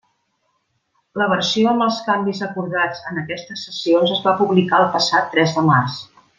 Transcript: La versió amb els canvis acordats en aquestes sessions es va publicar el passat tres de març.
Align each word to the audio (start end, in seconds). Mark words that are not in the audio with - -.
La 1.21 1.27
versió 1.33 1.69
amb 1.73 1.85
els 1.87 1.99
canvis 2.07 2.41
acordats 2.47 3.03
en 3.11 3.21
aquestes 3.25 3.67
sessions 3.69 4.17
es 4.17 4.25
va 4.29 4.37
publicar 4.43 4.81
el 4.87 4.91
passat 4.99 5.33
tres 5.37 5.59
de 5.61 5.67
març. 5.73 6.05